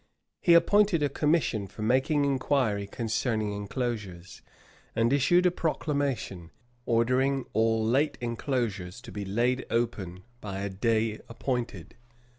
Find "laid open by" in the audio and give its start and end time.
9.25-10.61